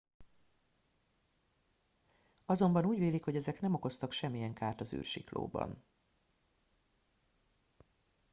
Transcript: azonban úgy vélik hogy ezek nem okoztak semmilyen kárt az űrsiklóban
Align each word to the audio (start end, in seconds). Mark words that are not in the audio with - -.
azonban 2.45 2.85
úgy 2.85 2.97
vélik 2.99 3.23
hogy 3.23 3.35
ezek 3.35 3.61
nem 3.61 3.73
okoztak 3.73 4.11
semmilyen 4.11 4.53
kárt 4.53 4.81
az 4.81 4.93
űrsiklóban 4.93 5.83